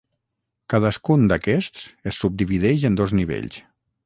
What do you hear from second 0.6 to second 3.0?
Cadascun d'aquests es subdivideix